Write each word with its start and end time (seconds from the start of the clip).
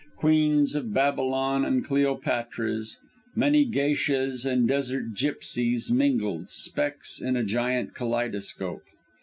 Queens 0.15 0.73
of 0.73 0.91
Babylon 0.95 1.63
and 1.63 1.85
Cleopatras, 1.85 2.97
many 3.35 3.65
Geishas 3.65 4.47
and 4.47 4.67
desert 4.67 5.13
Gypsies 5.13 5.91
mingled, 5.91 6.49
specks 6.49 7.21
in 7.21 7.35
a 7.35 7.43
giant 7.43 7.93
kaleidoscope. 7.93 8.81